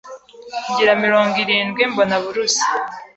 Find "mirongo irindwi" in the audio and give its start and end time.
1.03-1.81